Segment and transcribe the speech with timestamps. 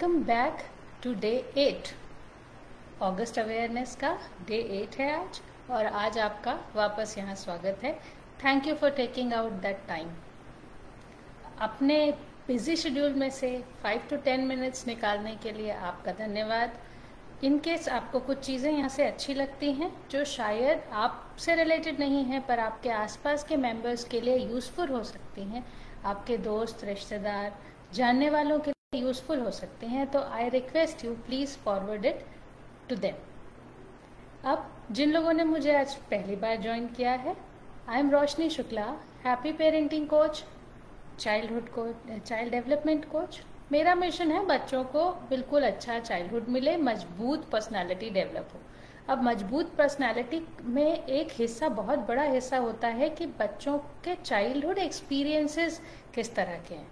[0.00, 0.58] Welcome back
[1.02, 1.88] to day eight
[3.02, 4.12] August awareness का
[4.48, 7.92] day eight है आज और आज आपका वापस यहाँ स्वागत है।
[8.44, 10.08] Thank you for taking out that time
[11.60, 11.98] अपने
[12.48, 13.52] बिज़ी शेड्यूल में से
[13.82, 16.78] फाइव टू टेन मिनट्स निकालने के लिए आपका धन्यवाद।
[17.44, 22.24] इन केस आपको कुछ चीज़ें यहाँ से अच्छी लगती हैं, जो शायद आपसे रिलेटेड नहीं
[22.24, 25.64] है, पर आपके आसपास के मेंबर्स के लिए यूज़फुल हो सकती हैं,
[26.06, 27.52] आपके दोस्त, रिश्तेदार,
[27.94, 32.24] जानने वालों के यूजफुल हो सकते हैं तो I request you please forward it
[32.88, 33.14] to them
[34.44, 37.36] अब, जिन लोगों ने मुझे आज पहली बार ज्वाइन किया है
[37.88, 38.86] I am Roshni Shukla
[39.24, 40.42] happy parenting coach
[41.18, 43.40] childhood coach child development coach
[43.72, 48.60] मेरा मिशन है बच्चों को बिल्कुल अच्छा चाइल्डहुड मिले, मज़बूत पर्सनालिटी डेवलप हो।
[49.08, 54.78] अब मज़बूत पर्सनालिटी में एक हिस्सा, बहुत बड़ा हिस्सा होता है कि बच्चों के चाइल्डहुड
[54.78, 55.80] एक्सपीरियंसेस
[56.14, 56.88] किस तरह के हैं।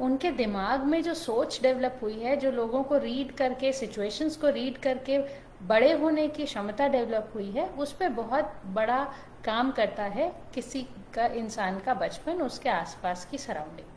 [0.00, 4.48] उनके दिमाग में जो सोच डेवलप हुई है, जो लोगों को रीड करके सिचुएशंस को
[4.50, 5.18] रीड करके
[5.66, 9.02] बड़े होने की क्षमता डेवलप हुई है, उस पर बहुत बड़ा
[9.44, 10.82] काम करता है किसी
[11.14, 13.94] का, इंसान का बचपन उसके आसपास की सराउंडिंग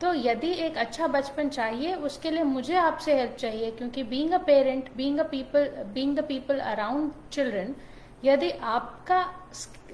[0.00, 4.38] तो यदि एक अच्छा बचपन चाहिए, उसके लिए मुझे आपसे हेल्प चाहिए, क्योंकि being a
[4.38, 7.74] parent being a people being the people around children
[8.24, 9.16] यदि आपका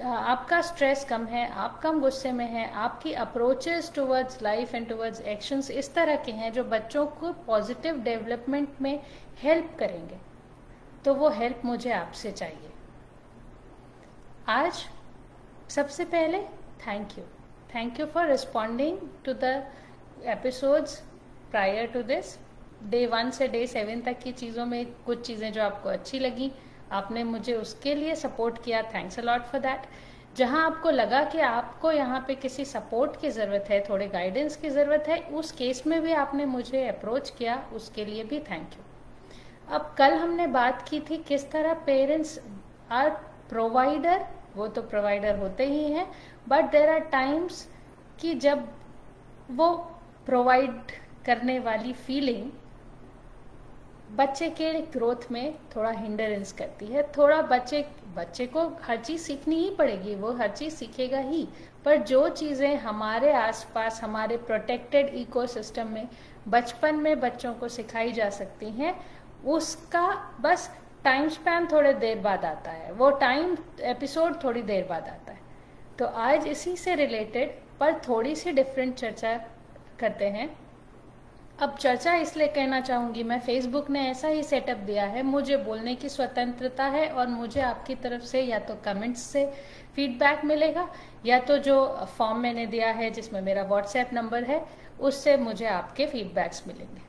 [0.06, 5.20] आपका स्ट्रेस कम है आप कम गुस्से में हैं, आपकी approaches towards life and towards
[5.22, 9.00] actions इस तरह के हैं जो बच्चों को पॉजिटिव डेवलपमेंट में
[9.42, 10.18] हेल्प करेंगे
[11.04, 12.70] तो वो हेल्प मुझे आपसे चाहिए।
[14.48, 14.84] आज
[15.70, 16.42] सबसे पहले
[16.86, 17.24] thank you
[17.74, 19.54] thank you for responding to the
[20.28, 20.96] episodes
[21.50, 22.36] prior to this
[22.90, 26.52] day one से डे सेवन तक की चीज़ों में कुछ चीज़ें जो आपको अच्छी लगी।
[26.92, 28.83] आपने मुझे उसके लिए सपोर्ट किया.
[28.94, 29.86] थैंक्स अलॉट फॉर दैट
[30.36, 34.70] जहाँ आपको लगा कि आपको यहाँ पे किसी सपोर्ट की ज़रूरत है, थोड़े गाइडेंस की
[34.70, 37.56] ज़रूरत है, उस केस में भी आपने मुझे अप्रोच किया.
[37.74, 38.84] उसके लिए भी थैंक यू
[39.70, 42.38] अब कल हमने बात की थी किस तरह पेरेंट्स
[42.91, 43.10] आर
[43.50, 44.25] प्रोवाइडर
[44.56, 46.06] वो तो प्रोवाइडर होते ही हैं
[46.48, 47.66] बट देर आर टाइम्स
[48.20, 48.66] कि जब
[49.50, 49.72] वो
[50.26, 50.93] प्रोवाइड
[51.26, 52.50] करने वाली फीलिंग
[54.10, 59.56] बच्चे के ग्रोथ में थोड़ा हिंडरेंस करती है। थोड़ा बच्चे बच्चे को हर चीज़ सीखनी
[59.56, 61.48] ही पड़ेगी, वो हर चीज़ सीखेगा ही।
[61.84, 66.09] पर जो चीज़ें हमारे आसपास, हमारे प्रोटेक्टेड इकोसिस्टम में,
[66.49, 69.06] बचपन में बच्चों को सिखाई जा सकती हैं,
[69.47, 70.70] उसका बस
[71.04, 75.41] टाइम स्पैन थोड़े देर बाद आता है। वो टाइम एपिसोड थोड़ी देर बाद आता है।
[75.99, 79.37] तो आज इसी से रिलेटेड पर थोड़ी सी डिफरेंट चर्चा
[79.99, 80.69] करते हैं।
[81.60, 85.94] अब चर्चा इसलिए कहना चाहूँगी, मैं फेसबुक ने ऐसा ही सेटअप दिया है, मुझे बोलने
[85.94, 89.44] की स्वतंत्रता है और मुझे आपकी तरफ़ से या तो कमेंट्स से
[89.97, 90.88] फीडबैक मिलेगा,
[91.26, 94.65] या तो जो फॉर्म मैंने दिया है, जिसमें मेरा व्हाट्सएप नंबर है,
[95.00, 97.03] उससे मुझे आपके फीडबैक्स मिलेंगे।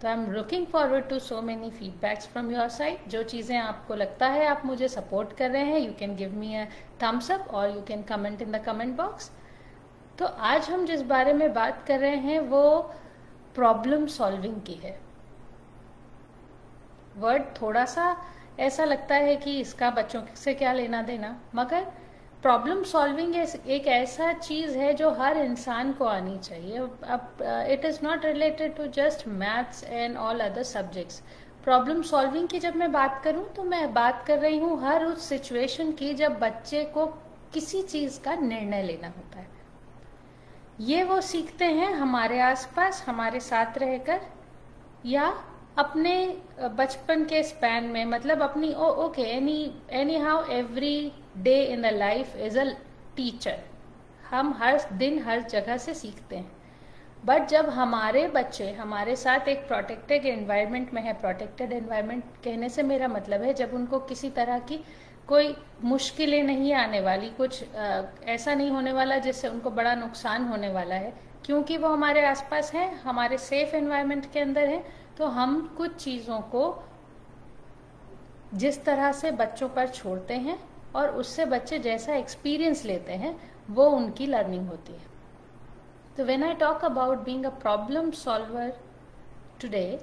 [0.00, 3.94] तो I am looking forward to so many feedbacks from your side जो चीज़ें आपको
[3.94, 6.64] लगता है, आप मुझे सपोर्ट कर रहे हैं you can give me a
[7.02, 9.30] thumbs up और you can comment in the comment box
[10.18, 12.92] तो आज हम जिस बारे में बात कर रहे हैं, वो
[13.54, 14.98] प्रॉब्लम सॉल्विंग की है।
[17.16, 18.16] वर्ड थोड़ा सा
[18.60, 21.84] ऐसा लगता है कि इसका बच्चों से क्या लेना देना, मगर
[22.42, 27.98] प्रॉब्लम सॉल्विंग एक ऐसा चीज़ है जो हर इंसान को आनी चाहिए। अब it is
[28.02, 31.22] not related to just maths and all other subjects
[31.64, 35.28] problem solving की जब मैं बात करूँ तो मैं बात कर रही हूँ हर उस
[35.28, 37.06] सिचुएशन की जब बच्चे को
[37.54, 39.48] किसी चीज़ का निर्णय लेना होता है।
[40.80, 44.20] ये वो सीखते हैं हमारे आसपास, हमारे साथ रहकर,
[45.06, 45.24] या
[45.78, 46.14] अपने
[46.78, 49.72] बचपन के स्पैन में मतलब अपनी, ओ okay any
[50.18, 52.64] anyhow every day in the life is a
[53.16, 53.58] teacher
[54.30, 56.50] हम हर दिन हर जगह से सीखते हैं।
[57.24, 62.82] बट जब हमारे बच्चे, हमारे साथ एक प्रोटेक्टेड एनवायरनमेंट में है प्रोटेक्टेड एनवायरनमेंट कहने से
[62.84, 64.78] मेरा मतलब है जब उनको किसी तरह की
[65.30, 65.54] कोई
[65.84, 70.94] मुश्किलें नहीं आने वाली, कुछ ऐसा नहीं होने वाला जिससे उनको बड़ा नुकसान होने वाला
[70.96, 71.12] है।
[71.46, 74.84] क्योंकि वो हमारे आसपास हैं, हमारे सेफ़ एनवायरनमेंट के अंदर है
[75.18, 76.62] तो हम कुछ चीज़ों को
[78.54, 80.58] जिस तरह से बच्चों पर छोड़ते हैं
[80.96, 83.34] और उससे बच्चे जैसा एक्सपीरियंस लेते हैं,
[83.70, 85.08] वो उनकी लर्निंग होती है।
[86.16, 88.72] तो when I talk about being a problem solver
[89.60, 90.00] today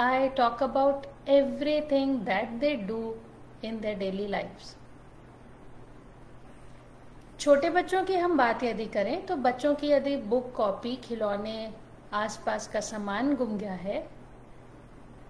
[0.00, 3.00] I talk about everything that they do
[3.64, 4.76] in their daily lifes
[7.40, 11.72] छोटे बच्चों की हम बात यदि करें तो बच्चों की यदि बुक कॉपी खिलौने
[12.12, 14.06] आसपास का सामान गुम गया है,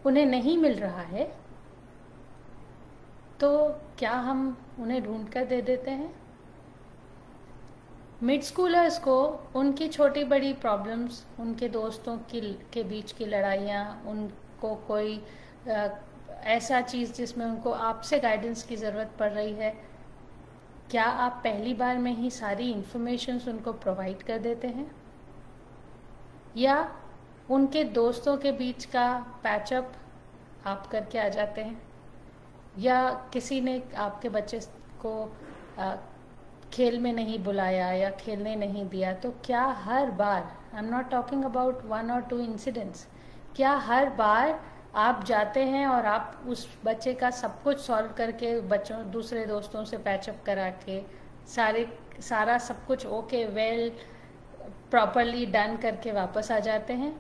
[0.07, 1.25] उन्हें नहीं मिल रहा है
[3.41, 6.15] तो क्या हम उन्हें ढूंढ कर दे देते हैं?
[8.23, 9.17] मिड स्कूलर्स को
[9.55, 12.41] उनकी छोटी बड़ी प्रॉब्लम्स उनके दोस्तों की,
[12.73, 15.17] के बीच की लड़ाइयाँ, उनको कोई
[16.45, 19.71] ऐसा चीज़ जिसमें उनको आपसे गाइडेंस की ज़रूरत पड़ रही है
[20.91, 24.91] क्या आप पहली बार में ही सारी इंफॉर्मेशन उनको प्रोवाइड कर देते हैं?
[26.57, 26.97] या
[27.51, 29.93] उनके दोस्तों के बीच का पैचअप
[30.67, 31.83] आप करके आ जाते हैं?
[32.79, 34.61] या किसी ने आपके बच्चे
[35.01, 35.37] को
[35.79, 35.95] आ,
[36.73, 40.43] खेल में नहीं बुलाया या खेलने नहीं दिया तो क्या हर बार
[40.75, 43.07] I am not talking about one और टू इंसिडेंट्स
[43.57, 48.61] क्या हर बार आप जाते हैं और आप उस बच्चे का सब कुछ सॉल्व करके
[48.61, 51.01] बच्चों दूसरे दोस्तों से पैचअप करा के
[51.55, 51.87] सारे
[52.21, 53.91] सारा सब कुछ ओके वेल
[54.91, 57.15] प्रॉपरली डन करके वापस आ जाते हैं।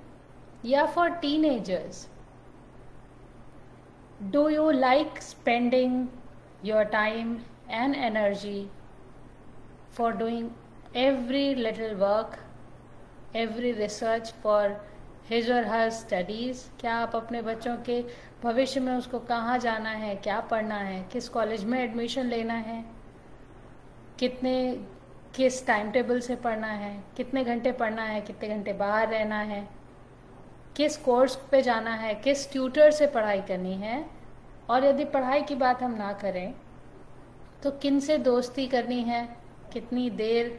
[0.64, 2.06] या for teenagers
[4.22, 6.06] do you like spending
[6.64, 7.38] your time
[7.70, 8.70] and energy
[9.96, 10.46] for doing
[11.00, 12.32] every little work,
[13.42, 14.62] every research for
[15.30, 18.02] his और हर स्टडीज़ क्या आप अपने बच्चों के
[18.42, 22.84] भविष्य में उसको कहाँ जाना है, क्या पढ़ना है, किस कॉलेज में एडमिशन लेना है,
[24.18, 24.80] कितने,
[25.36, 29.68] किस टाइम टेबल से पढ़ना है, कितने घंटे पढ़ना है, कितने घंटे बाहर रहना है,
[30.76, 34.04] किस कोर्स पे जाना है, किस ट्यूटर से पढ़ाई करनी है,
[34.70, 36.54] और यदि पढ़ाई की बात हम ना करें
[37.62, 39.24] तो किन से दोस्ती करनी है,
[39.72, 40.58] कितनी देर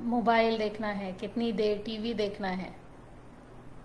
[0.00, 2.83] मोबाइल देखना है, कितनी देर टीवी देखना है।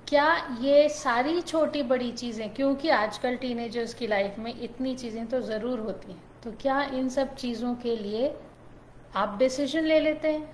[0.10, 0.30] क्या
[0.62, 5.80] ये सारी छोटी बड़ी चीज़ें, क्योंकि आजकल टीनेजर्स की लाइफ में इतनी चीज़ें तो ज़रूर
[5.80, 8.34] होती हैं तो क्या इन सब चीज़ों के लिए
[9.16, 10.50] आप डिसीज़न ले लेते हैं?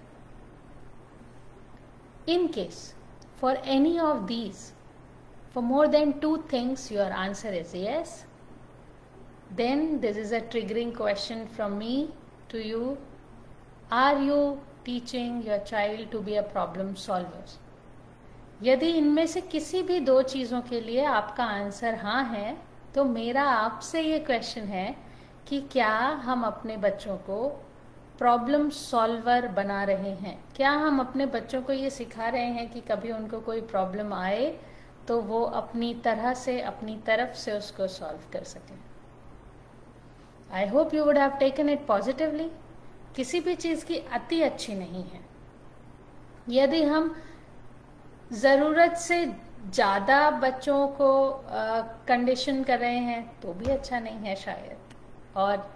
[2.30, 2.94] In case
[3.42, 4.72] for any of these
[5.54, 8.24] for more than two things your answer is yes
[9.54, 12.08] then this is a triggering question from me
[12.52, 12.96] to you
[13.94, 17.64] are you teaching your child to be a problem solver
[18.66, 22.58] यदि इनमें से किसी भी दो चीज़ों के लिए आपका आंसर हाँ है
[22.96, 24.96] तो मेरा आपसे ये क्वेश्चन है
[25.48, 25.96] कि क्या
[26.26, 27.48] हम अपने बच्चों को
[28.18, 30.44] प्रॉब्लम सॉल्वर बना रहे हैं?
[30.56, 34.46] क्या हम अपने बच्चों को ये सिखा रहे हैं कि कभी उनको कोई प्रॉब्लम आए
[35.08, 38.78] तो वो अपनी तरह से, अपनी तरफ़ से उसको सॉल्व कर सकें?
[40.54, 42.50] I hope you would have taken it positively
[43.16, 45.20] किसी भी चीज़ की अति अच्छी नहीं है।
[46.50, 47.16] यदि हम
[48.34, 51.12] ज़रूरत से ज़्यादा बच्चों को
[52.08, 55.70] कंडीशन कर रहे हैं तो भी अच्छा नहीं है शायद। और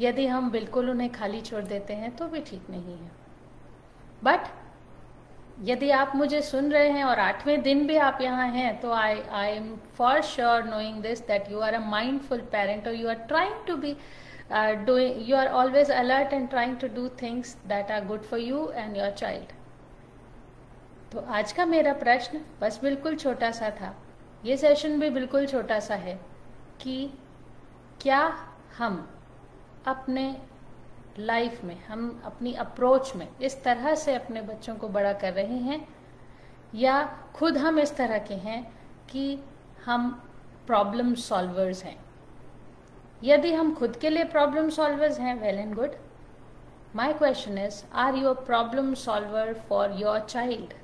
[0.00, 3.10] यदि हम बिल्कुल उन्हें खाली छोड़ देते हैं तो भी ठीक नहीं है।
[4.24, 4.46] बट
[5.64, 9.20] यदि आप मुझे सुन रहे हैं और आठवें दिन भी आप यहाँ हैं तो I
[9.20, 13.14] I am for sure knowing this that you are a mindful parent और you are
[13.28, 18.04] trying to be uh, you are always alert and trying to do things that are
[18.06, 19.52] good for you and your child.
[21.12, 23.94] तो आज का मेरा प्रश्न बस बिल्कुल छोटा सा था।
[24.44, 26.14] ये सेशन भी बिल्कुल छोटा सा है
[26.80, 27.12] कि
[28.00, 28.20] क्या
[28.78, 29.08] हम
[29.86, 30.24] अपने
[31.18, 35.58] लाइफ में, हम अपनी अप्रोच में इस तरह से अपने बच्चों को बड़ा कर रहे
[35.58, 35.86] हैं
[36.74, 37.02] या
[37.34, 38.62] खुद हम इस तरह के हैं
[39.10, 39.38] कि
[39.84, 40.10] हम
[40.66, 41.96] प्रॉब्लम सॉल्वर्स हैं?
[43.24, 45.96] यदि हम खुद के लिए प्रॉब्लम सॉल्वर्स हैं well and good
[46.96, 50.74] my question is are you a problem solver for your child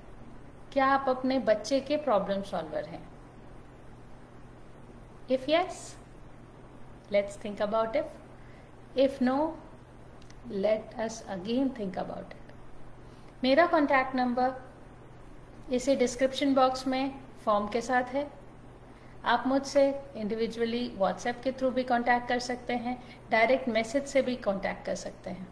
[0.74, 3.00] क्या आप अपने बच्चे के प्रॉब्लम सॉल्वर हैं?
[5.30, 5.96] If yes
[7.12, 9.36] let's think about if if no
[10.50, 12.52] let us again think about it
[13.44, 18.26] मेरा contact number इसे description box में form के साथ है।
[19.24, 19.84] आप मुझसे
[20.16, 22.96] इंडिविजुअली व्हाट्सएप के थ्रू भी कांटेक्ट कर सकते हैं
[23.30, 25.46] डायरेक्ट मैसेज से भी कांटेक्ट कर सकते हैं।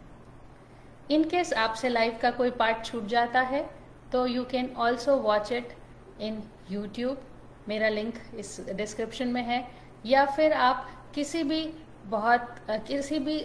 [1.11, 3.82] इन केस आपसे लाइव का कोई पार्ट छूट जाता है
[4.13, 5.73] तो you can also watch it
[6.21, 7.21] in YouTube
[7.67, 9.67] मेरा लिंक इस डिस्क्रिप्शन में है.
[10.05, 11.65] या फिर आप किसी भी
[12.05, 13.43] बहुत किसी भी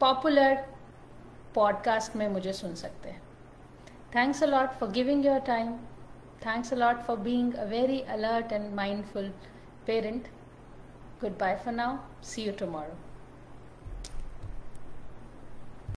[0.00, 0.64] पॉपुलर
[1.54, 3.22] पॉडकास्ट में मुझे सुन सकते हैं.
[4.14, 5.76] Thanks a lot for giving your time
[6.46, 9.28] thanks a lot for for a very alert and mindful
[9.86, 10.28] parent
[11.38, 11.92] goodbye for now.
[12.24, 13.09] See you tomorrow.